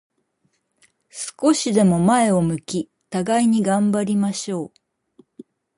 [1.11, 4.73] 少しでも前を向き、互いに頑張りましょう。